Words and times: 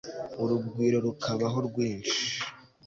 urugwiro 0.43 0.97
rukabaho 1.05 1.57
rwinshi 1.67 2.19